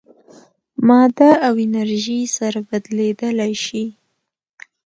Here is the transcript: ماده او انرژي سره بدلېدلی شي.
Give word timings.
ماده 0.87 1.31
او 1.47 1.53
انرژي 1.67 2.19
سره 2.37 2.59
بدلېدلی 2.69 3.53
شي. 3.65 3.83